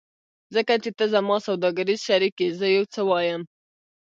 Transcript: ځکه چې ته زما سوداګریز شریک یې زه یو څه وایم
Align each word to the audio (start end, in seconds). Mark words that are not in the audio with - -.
ځکه 0.55 0.73
چې 0.83 0.89
ته 0.97 1.05
زما 1.13 1.37
سوداګریز 1.47 1.99
شریک 2.07 2.35
یې 2.43 2.49
زه 2.59 2.67
یو 2.75 2.85
څه 2.93 3.01
وایم 3.09 3.41